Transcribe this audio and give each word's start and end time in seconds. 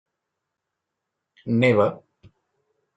Neva. 1.61 1.87